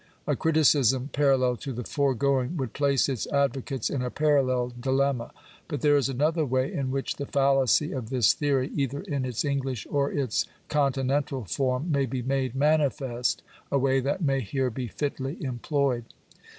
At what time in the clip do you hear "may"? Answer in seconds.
11.91-12.07, 14.23-14.39